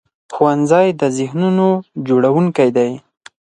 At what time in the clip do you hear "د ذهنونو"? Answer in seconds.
1.01-1.67